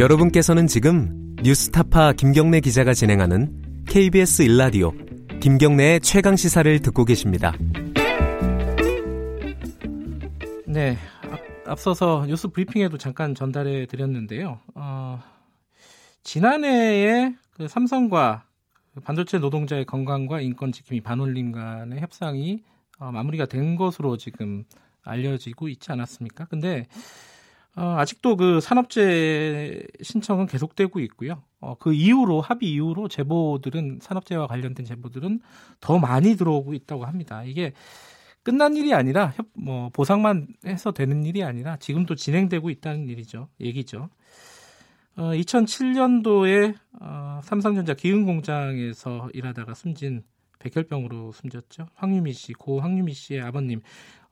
여러분께서는 0.00 0.66
지금 0.66 1.36
뉴스타파 1.42 2.14
김경래 2.14 2.60
기자가 2.60 2.94
진행하는 2.94 3.84
KBS 3.86 4.40
일라디오 4.40 4.92
김경래의 5.42 6.00
최강 6.00 6.36
시사를 6.36 6.80
듣고 6.80 7.04
계십니다. 7.04 7.52
네, 10.66 10.96
앞서서 11.66 12.24
뉴스 12.26 12.48
브리핑에도 12.48 12.96
잠깐 12.96 13.34
전달해 13.34 13.84
드렸는데요. 13.84 14.58
어, 14.74 15.20
지난해에 16.22 17.34
그 17.52 17.68
삼성과 17.68 18.44
반도체 19.04 19.38
노동자의 19.38 19.84
건강과 19.84 20.40
인권 20.40 20.72
지킴이 20.72 21.02
반올림 21.02 21.52
간의 21.52 22.00
협상이 22.00 22.64
어, 22.98 23.12
마무리가 23.12 23.44
된 23.44 23.76
것으로 23.76 24.16
지금 24.16 24.64
알려지고 25.02 25.68
있지 25.68 25.92
않았습니까? 25.92 26.46
근데 26.46 26.86
어, 27.76 27.94
아직도 27.98 28.36
그 28.36 28.60
산업재 28.60 29.86
신청은 30.02 30.46
계속되고 30.46 31.00
있고요. 31.00 31.42
어, 31.60 31.76
그 31.78 31.92
이후로 31.92 32.40
합의 32.40 32.70
이후로 32.72 33.08
제보들은 33.08 34.00
산업재와 34.02 34.46
관련된 34.46 34.84
제보들은 34.84 35.40
더 35.80 35.98
많이 35.98 36.36
들어오고 36.36 36.74
있다고 36.74 37.04
합니다. 37.04 37.44
이게 37.44 37.72
끝난 38.42 38.76
일이 38.76 38.92
아니라 38.94 39.32
협, 39.36 39.46
뭐 39.54 39.90
보상만 39.90 40.48
해서 40.66 40.92
되는 40.92 41.24
일이 41.24 41.44
아니라 41.44 41.76
지금도 41.76 42.14
진행되고 42.16 42.70
있다는 42.70 43.08
일이죠. 43.08 43.48
얘기죠. 43.60 44.08
어, 45.16 45.30
2007년도에 45.32 46.74
어, 47.00 47.40
삼성전자 47.44 47.94
기흥 47.94 48.24
공장에서 48.24 49.28
일하다가 49.32 49.74
숨진 49.74 50.22
백혈병으로 50.60 51.32
숨졌죠. 51.32 51.88
황유미 51.94 52.32
씨, 52.32 52.52
고 52.52 52.80
황유미 52.80 53.12
씨의 53.12 53.40
아버님 53.40 53.80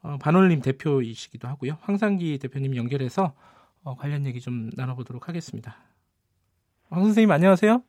어, 0.02 0.16
반올림 0.22 0.60
대표이시기도 0.60 1.48
하고요. 1.48 1.78
황상기 1.80 2.38
대표님 2.38 2.76
연결해서 2.76 3.32
어, 3.84 3.96
관련 3.96 4.26
얘기 4.26 4.40
좀 4.40 4.70
나눠보도록 4.76 5.28
하겠습니다. 5.28 5.76
황 6.90 7.04
선생님 7.04 7.30
안녕하세요. 7.30 7.82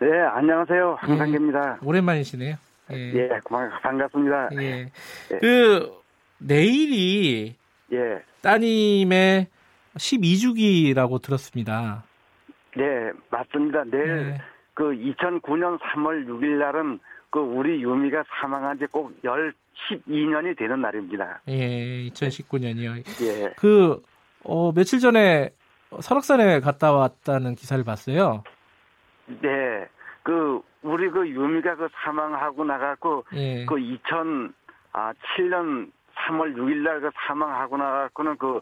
네, 0.00 0.20
안녕하세요. 0.20 0.96
황상기입니다. 1.00 1.78
예, 1.82 1.86
오랜만이시네요. 1.86 2.56
예, 2.92 3.12
예 3.14 3.28
반갑습니다. 3.82 4.50
예. 4.60 4.90
예. 5.32 5.38
그 5.40 5.90
내일이 6.38 7.56
예. 7.92 8.22
따님의 8.42 9.48
12주기라고 9.96 11.22
들었습니다. 11.22 12.04
네, 12.76 12.84
맞습니다. 13.30 13.84
내일 13.84 14.34
예. 14.34 14.38
그 14.76 14.92
2009년 14.92 15.78
3월 15.80 16.26
6일 16.28 16.58
날은 16.58 17.00
그 17.30 17.40
우리 17.40 17.82
유미가 17.82 18.22
사망한 18.28 18.78
지 18.78 18.84
꼭 18.92 19.10
12년이 19.22 20.56
되는 20.56 20.80
날입니다. 20.82 21.40
예, 21.48 22.08
2019년이요. 22.10 22.98
예. 23.24 23.54
그, 23.56 24.02
어, 24.44 24.72
며칠 24.72 25.00
전에 25.00 25.48
설악산에 26.00 26.60
갔다 26.60 26.92
왔다는 26.92 27.54
기사를 27.54 27.82
봤어요. 27.84 28.44
네. 29.40 29.88
그, 30.22 30.60
우리 30.82 31.08
그 31.10 31.26
유미가 31.26 31.74
그 31.76 31.88
사망하고 32.04 32.64
나갔고, 32.64 33.24
예. 33.34 33.64
그 33.64 33.76
2007년 33.76 35.90
3월 36.16 36.54
6일 36.54 36.82
날 36.82 37.00
그 37.00 37.10
사망하고 37.26 37.78
나갔고는 37.78 38.36
그 38.36 38.60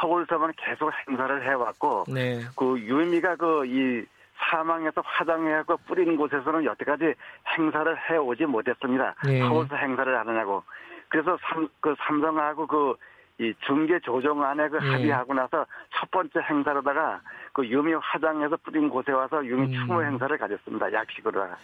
서울서만 0.00 0.54
계속 0.56 0.90
행사를 1.08 1.48
해왔고, 1.48 2.04
네. 2.08 2.40
그 2.56 2.78
유미가 2.80 3.36
그 3.36 3.64
이 3.66 4.04
사망해서 4.52 5.00
화장해갖고 5.02 5.78
뿌린 5.88 6.16
곳에서는 6.16 6.64
여태까지 6.64 7.14
행사를 7.56 8.10
해오지 8.10 8.44
못했습니다. 8.44 9.14
네. 9.24 9.40
서울서 9.40 9.74
행사를 9.76 10.18
하느냐고. 10.18 10.62
그래서 11.08 11.38
삼, 11.42 11.68
그 11.80 11.94
삼성하고 12.06 12.66
그, 12.66 12.94
이 13.38 13.54
중계 13.66 13.98
조정안에 14.00 14.68
그 14.68 14.76
네. 14.76 14.90
합의하고 14.90 15.32
나서 15.32 15.66
첫 15.94 16.10
번째 16.10 16.40
행사로다가 16.40 17.22
그 17.54 17.66
유미 17.66 17.94
화장해서 17.94 18.58
뿌린 18.62 18.90
곳에 18.90 19.10
와서 19.10 19.44
유미 19.44 19.68
음. 19.68 19.72
추모 19.72 20.02
행사를 20.02 20.36
가졌습니다. 20.36 20.92
약식으로다가. 20.92 21.56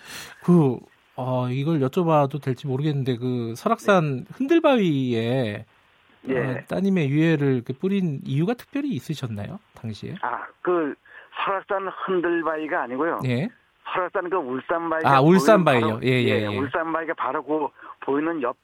그, 0.42 0.78
어, 1.14 1.48
이걸 1.50 1.80
여쭤봐도 1.80 2.42
될지 2.42 2.66
모르겠는데 2.66 3.16
그 3.18 3.54
설악산 3.54 4.24
흔들바위에 4.32 5.66
예. 6.28 6.38
어, 6.38 6.60
따님의 6.68 7.10
유해를 7.10 7.62
뿌린 7.80 8.20
이유가 8.24 8.54
특별히 8.54 8.88
있으셨나요? 8.88 9.58
당시에? 9.74 10.14
아, 10.22 10.46
그 10.62 10.94
설악산 11.44 11.88
흔들바위가 11.88 12.82
아니고요. 12.82 13.20
예. 13.26 13.48
설악산 13.92 14.28
그 14.28 14.36
울산바위. 14.36 15.02
아, 15.04 15.20
울산바위요. 15.20 16.00
예, 16.04 16.22
예, 16.22 16.42
예, 16.42 16.46
울산바위가 16.46 17.14
바로 17.14 17.42
그 17.42 17.68
보이는 18.00 18.42
옆 18.42 18.56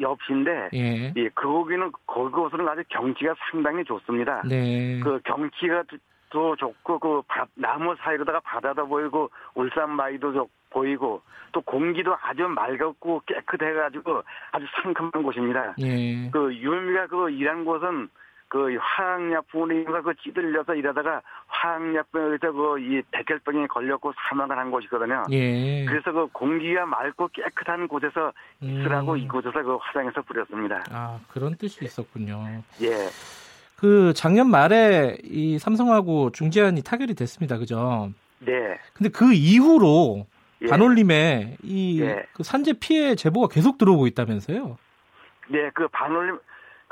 옆인데 0.00 0.70
예. 0.74 1.12
예, 1.16 1.28
그 1.34 1.44
거기는 1.44 1.90
거기곳은 2.06 2.68
아주 2.68 2.82
경치가 2.88 3.34
상당히 3.50 3.84
좋습니다. 3.84 4.42
네. 4.48 5.00
그 5.00 5.20
경치가 5.24 5.82
또 6.30 6.56
좋고 6.56 6.98
그 6.98 7.22
바, 7.28 7.46
나무 7.54 7.94
사이로다가 8.00 8.40
바다도 8.40 8.86
보이고 8.88 9.30
울산바위도 9.54 10.32
좋, 10.32 10.48
보이고 10.70 11.22
또 11.52 11.60
공기도 11.60 12.16
아주 12.20 12.48
맑고 12.48 13.22
깨끗해가지고 13.26 14.22
아주 14.50 14.66
상큼한 14.82 15.22
곳입니다. 15.22 15.74
예. 15.80 16.28
그 16.30 16.52
유미가 16.54 17.06
그 17.06 17.30
일한 17.30 17.64
곳은 17.64 18.08
그 18.48 18.76
화학약품인가 18.80 20.02
그 20.02 20.14
찌들려서 20.22 20.74
이러다가 20.74 21.20
화학약품에서 21.46 22.52
그이 22.52 23.02
백혈병에 23.10 23.66
걸렸고 23.66 24.12
사망을 24.16 24.56
한 24.56 24.70
곳이거든요. 24.70 25.24
예. 25.30 25.84
그래서 25.86 26.12
그 26.12 26.28
공기가 26.32 26.86
맑고 26.86 27.28
깨끗한 27.28 27.88
곳에서 27.88 28.32
있으라고 28.60 29.12
음. 29.12 29.18
이곳에서 29.18 29.62
그 29.62 29.76
화장해서 29.76 30.22
뿌렸습니다. 30.22 30.84
아 30.90 31.18
그런 31.28 31.56
뜻이 31.56 31.84
있었군요. 31.84 32.62
예. 32.82 33.08
그 33.76 34.12
작년 34.14 34.50
말에 34.50 35.18
이 35.24 35.58
삼성하고 35.58 36.30
중재안이 36.30 36.82
타결이 36.82 37.14
됐습니다. 37.14 37.58
그죠? 37.58 38.10
네. 38.38 38.78
근데 38.92 39.10
그 39.10 39.32
이후로 39.32 40.26
예. 40.62 40.66
반올림에 40.68 41.56
이그 41.62 42.04
예. 42.04 42.26
산재 42.40 42.74
피해 42.80 43.14
제보가 43.14 43.48
계속 43.48 43.78
들어오고 43.78 44.06
있다면서요? 44.06 44.78
네, 45.48 45.70
그 45.74 45.88
반올림 45.88 46.38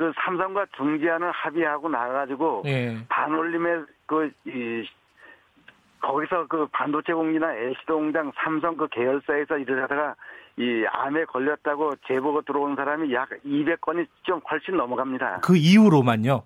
그 0.03 0.13
삼성과 0.17 0.67
중재안을 0.77 1.31
합의하고 1.31 1.89
나가가지고 1.89 2.65
예. 2.67 2.99
반올림의 3.09 3.85
그이 4.07 4.85
거기서 6.01 6.49
그 6.49 6.67
반도체 6.73 7.13
공기나 7.13 7.55
LCD 7.55 7.87
공장 7.87 8.33
삼성 8.35 8.77
그 8.77 8.89
계열사에서 8.89 9.59
일을 9.59 9.85
하다가 9.85 10.17
이 10.57 10.85
암에 10.91 11.27
걸렸다고 11.27 11.93
제보가 12.09 12.41
들어온 12.41 12.75
사람이 12.75 13.15
약 13.15 13.29
200건이 13.47 14.09
좀 14.25 14.41
훨씬 14.51 14.77
넘어갑니다. 14.77 15.43
그 15.45 15.57
이후로만요? 15.57 16.43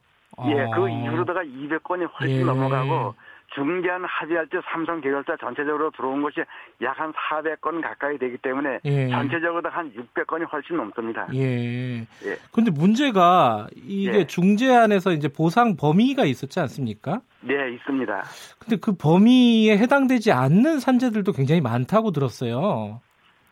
예, 0.49 0.55
그 0.75 0.85
아. 0.85 0.91
이후로다가 0.91 1.43
200건이 1.43 2.07
훨씬 2.21 2.41
예. 2.41 2.45
넘어가고 2.45 3.15
중개한 3.55 4.05
합의할 4.05 4.49
때 4.49 4.59
삼성 4.73 5.01
계열사 5.01 5.37
전체적으로 5.37 5.91
들어온 5.93 6.23
것이 6.23 6.41
약 6.83 6.97
한 6.97 7.13
400건 7.13 7.83
가까이 7.83 8.19
되기 8.19 8.39
때문에 8.39 8.81
예. 8.85 9.09
전체적으로 9.09 9.69
한 9.69 9.93
600건이 9.93 10.51
훨씬 10.51 10.77
넘습니다. 10.77 11.29
예. 11.35 12.01
예. 12.01 12.37
근데 12.53 12.71
문제가 12.71 13.67
이게 13.75 14.21
예. 14.21 14.27
중재안에서 14.27 15.13
이제 15.13 15.29
보상 15.29 15.77
범위가 15.77 16.25
있었지 16.25 16.59
않습니까? 16.61 17.21
네, 17.41 17.73
있습니다. 17.75 18.23
근데 18.59 18.77
그 18.81 18.97
범위에 18.97 19.77
해당되지 19.77 20.33
않는 20.33 20.81
산재들도 20.81 21.33
굉장히 21.33 21.61
많다고 21.61 22.13
들었어요. 22.13 23.01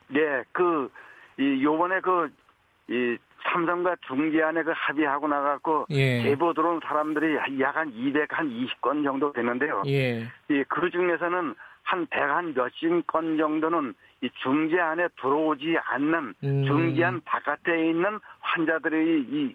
네, 0.09 0.21
그, 0.53 0.91
이, 1.39 1.63
요번에 1.63 2.01
그, 2.01 2.31
이, 2.89 3.17
삼성과 3.45 3.97
중개안에 4.07 4.63
그 4.63 4.73
합의하고 4.75 5.29
나갔고 5.29 5.87
예. 5.91 6.23
제보 6.23 6.53
들어온 6.55 6.81
사람들이 6.83 7.37
약 7.61 7.77
한 7.77 7.91
200, 7.93 8.37
한 8.39 8.49
20건 8.49 9.05
정도 9.05 9.33
되는데요. 9.33 9.83
예. 9.87 10.25
예, 10.51 10.65
그 10.69 10.91
중에서는 10.91 11.55
한 11.83 12.07
100, 12.07 12.23
한 12.23 12.55
몇십 12.55 13.07
건 13.07 13.37
정도는 13.37 13.95
이 14.23 14.31
중재 14.43 14.79
안에 14.81 15.09
들어오지 15.21 15.77
않는 15.79 16.35
음. 16.45 16.65
중재안 16.65 17.21
바깥에 17.25 17.91
있는 17.91 18.19
환자들이 18.41 19.27
이 19.29 19.55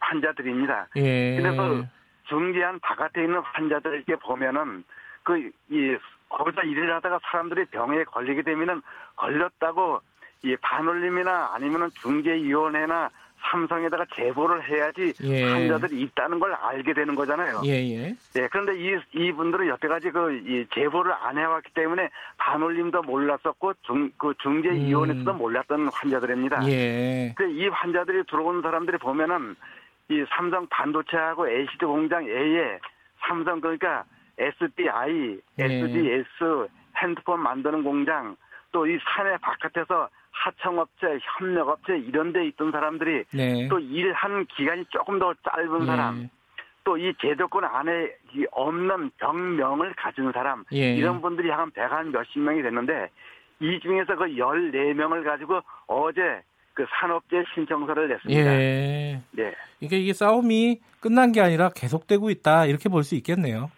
환자들입니다. 0.00 0.88
예. 0.96 1.36
그래서 1.40 1.84
중재안 2.24 2.80
바깥에 2.80 3.22
있는 3.22 3.38
환자들 3.40 3.94
이렇게 3.94 4.16
보면은 4.16 4.84
그 5.22 5.50
이 5.70 5.96
거기서 6.28 6.62
일을 6.62 6.92
하다가 6.94 7.20
사람들이 7.22 7.66
병에 7.66 8.04
걸리게 8.04 8.42
되면은 8.42 8.82
걸렸다고 9.16 10.00
이 10.42 10.56
반올림이나 10.56 11.52
아니면은 11.54 11.90
중재위원회나 12.00 13.10
삼성에다가 13.40 14.06
제보를 14.14 14.68
해야지 14.68 15.12
예. 15.22 15.44
환자들이 15.44 16.00
있다는 16.02 16.38
걸 16.38 16.54
알게 16.54 16.92
되는 16.92 17.14
거잖아요. 17.14 17.62
예, 17.64 17.70
예. 17.70 18.16
예, 18.36 18.48
그런데 18.50 18.76
이, 18.76 18.98
이분들은 19.14 19.68
여태까지 19.68 20.10
그, 20.10 20.32
이 20.46 20.66
제보를 20.74 21.12
안 21.12 21.38
해왔기 21.38 21.72
때문에 21.74 22.10
반올림도 22.36 23.02
몰랐었고, 23.02 23.74
중, 23.82 24.10
그 24.18 24.34
중재 24.42 24.70
위원회에서도 24.70 25.30
음. 25.30 25.38
몰랐던 25.38 25.88
환자들입니다. 25.92 26.68
예. 26.68 27.32
그이 27.36 27.68
환자들이 27.68 28.24
들어온 28.28 28.62
사람들이 28.62 28.98
보면은 28.98 29.54
이 30.10 30.24
삼성 30.36 30.66
반도체하고 30.68 31.48
LCD 31.48 31.84
공장 31.86 32.24
A에 32.24 32.78
삼성 33.26 33.60
그러니까 33.60 34.04
SDI, 34.38 35.40
예. 35.58 35.64
SDS, 35.64 36.68
핸드폰 36.96 37.40
만드는 37.40 37.82
공장, 37.82 38.36
또 38.72 38.86
이 38.86 38.98
사내 39.02 39.36
바깥에서 39.38 40.08
하청업체, 40.38 41.18
협력업체 41.38 41.98
이런 41.98 42.32
데 42.32 42.46
있던 42.48 42.70
사람들이 42.70 43.24
네. 43.34 43.68
또 43.68 43.78
일한 43.78 44.46
기간이 44.46 44.84
조금 44.90 45.18
더 45.18 45.34
짧은 45.50 45.86
사람, 45.86 46.22
네. 46.22 46.30
또이 46.84 47.12
제도권 47.20 47.64
안에 47.64 48.10
없는 48.52 49.10
병명을 49.18 49.94
가진 49.94 50.30
사람 50.32 50.64
예. 50.72 50.94
이런 50.94 51.20
분들이 51.20 51.50
한 51.50 51.70
100한 51.72 52.10
몇십 52.12 52.40
명이 52.40 52.62
됐는데 52.62 53.10
이 53.60 53.78
중에서 53.80 54.16
그 54.16 54.24
14명을 54.24 55.24
가지고 55.24 55.60
어제 55.86 56.40
그 56.72 56.86
산업재 56.88 57.44
신청서를 57.54 58.08
냈습니다. 58.08 58.40
예. 58.40 59.20
네. 59.32 59.54
이게 59.80 59.98
이게 59.98 60.12
싸움이 60.12 60.80
끝난 61.00 61.32
게 61.32 61.40
아니라 61.40 61.68
계속되고 61.74 62.30
있다 62.30 62.66
이렇게 62.66 62.88
볼 62.88 63.02
수 63.02 63.16
있겠네요. 63.16 63.70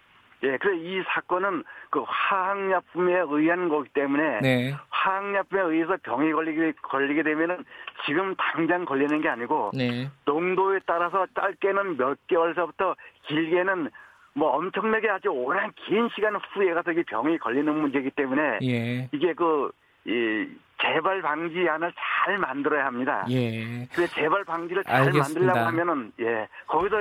예, 0.43 0.57
그래 0.57 0.77
이 0.79 1.03
사건은 1.07 1.65
그 1.91 2.03
화학약품에 2.07 3.25
의한 3.29 3.69
거기 3.69 3.89
때문에 3.91 4.41
네. 4.41 4.75
화학약품에 4.89 5.63
의해서 5.63 5.97
병이 6.03 6.33
걸리게 6.33 6.73
걸리게 6.83 7.23
되면은 7.23 7.65
지금 8.07 8.35
당장 8.37 8.85
걸리는 8.85 9.21
게 9.21 9.29
아니고 9.29 9.73
네. 9.75 10.09
농도에 10.25 10.81
따라서 10.87 11.27
짧게는 11.35 11.97
몇 11.97 12.19
개월서부터 12.27 12.97
길게는 13.27 13.91
뭐 14.33 14.57
엄청나게 14.57 15.11
아주 15.11 15.29
오랜 15.29 15.71
긴 15.75 16.09
시간 16.15 16.37
후에 16.37 16.73
가서 16.73 16.93
이 16.93 17.03
병이 17.03 17.39
걸리는 17.39 17.75
문제이기 17.75 18.11
때문에 18.11 18.59
예. 18.63 19.09
이게 19.13 19.35
그 19.35 19.71
이 20.07 20.47
재발 20.81 21.21
방지 21.21 21.69
안을 21.69 21.93
잘 22.25 22.37
만들어야 22.38 22.87
합니다. 22.87 23.25
예. 23.31 23.87
그 23.94 24.06
재발 24.08 24.44
방지를 24.44 24.84
잘 24.84 24.96
알겠습니다. 24.96 25.22
만들려고 25.22 25.58
하면은 25.58 26.12
예 26.20 26.46
거기서 26.67 26.96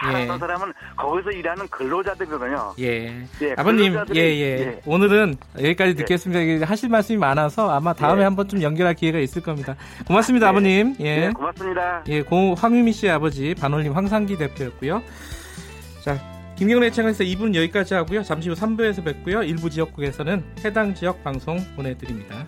살았던 0.00 0.34
예. 0.36 0.38
사람은 0.38 0.72
거기서 0.96 1.30
일하는 1.30 1.68
근로자들이거든요. 1.68 2.74
예. 2.80 3.22
예 3.42 3.54
아버님 3.56 3.94
예예 4.14 4.40
예. 4.40 4.58
예. 4.60 4.80
오늘은 4.86 5.36
여기까지 5.58 5.90
예. 5.90 5.94
듣겠습니다. 5.94 6.66
하실 6.66 6.88
말씀이 6.88 7.18
많아서 7.18 7.70
아마 7.70 7.92
다음에 7.92 8.20
예. 8.20 8.24
한번 8.24 8.48
좀 8.48 8.62
연결할 8.62 8.94
기회가 8.94 9.18
있을 9.18 9.42
겁니다. 9.42 9.76
고맙습니다, 10.06 10.48
아버님. 10.48 10.94
예. 11.00 11.30
고맙습니다. 11.30 12.04
예, 12.08 12.22
고 12.22 12.54
황유미 12.54 12.92
씨 12.92 13.08
아버지 13.10 13.54
반올림 13.54 13.92
황상기 13.92 14.38
대표였고요. 14.38 15.02
자. 16.02 16.32
김경래 16.54 16.90
채널에서 16.90 17.24
2분 17.24 17.56
여기까지 17.56 17.94
하고요. 17.94 18.22
잠시 18.22 18.48
후 18.48 18.54
3부에서 18.54 19.02
뵙고요. 19.04 19.42
일부 19.42 19.68
지역국에서는 19.68 20.44
해당 20.64 20.94
지역 20.94 21.24
방송 21.24 21.58
보내드립니다. 21.74 22.46